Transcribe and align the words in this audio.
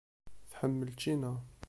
Tḥemmel 0.51 0.89
ččina. 0.95 1.33